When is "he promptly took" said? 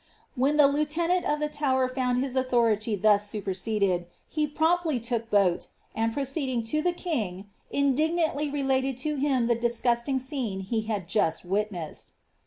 4.27-5.29